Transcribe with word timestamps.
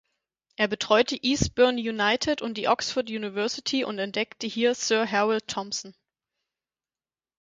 Er 0.55 0.67
betreute 0.67 1.15
Eastbourne 1.15 1.79
United 1.79 2.41
und 2.41 2.55
die 2.55 2.67
Oxford 2.67 3.07
University 3.11 3.83
und 3.83 3.99
entdeckte 3.99 4.47
hier 4.47 4.73
Sir 4.73 5.05
Harold 5.05 5.47
Thompson. 5.47 5.93